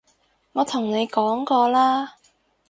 [0.53, 2.15] 我同你講過啦